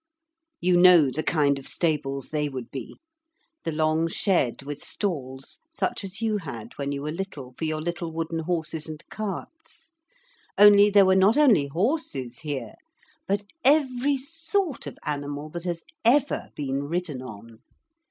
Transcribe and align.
You 0.59 0.77
know 0.77 1.11
the 1.11 1.21
kind 1.21 1.59
of 1.59 1.67
stables 1.67 2.29
they 2.31 2.49
would 2.49 2.71
be? 2.71 2.97
The 3.65 3.71
long 3.71 4.07
shed 4.07 4.63
with 4.63 4.81
stalls 4.83 5.59
such 5.69 6.03
as 6.03 6.23
you 6.23 6.37
had, 6.37 6.69
when 6.77 6.91
you 6.91 7.03
were 7.03 7.11
little, 7.11 7.53
for 7.55 7.65
your 7.65 7.79
little 7.79 8.11
wooden 8.11 8.39
horses 8.39 8.89
and 8.89 9.07
carts? 9.11 9.91
Only 10.57 10.89
there 10.89 11.05
were 11.05 11.13
not 11.15 11.37
only 11.37 11.67
horses 11.67 12.39
here, 12.39 12.73
but 13.27 13.43
every 13.63 14.17
sort 14.17 14.87
of 14.87 14.97
animal 15.05 15.49
that 15.49 15.65
has 15.65 15.83
ever 16.03 16.49
been 16.55 16.85
ridden 16.85 17.21
on. 17.21 17.59